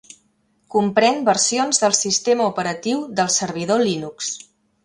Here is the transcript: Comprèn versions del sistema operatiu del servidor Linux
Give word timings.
Comprèn 0.75 1.19
versions 1.27 1.81
del 1.85 1.97
sistema 1.99 2.49
operatiu 2.53 3.07
del 3.21 3.33
servidor 3.39 3.89
Linux 3.91 4.35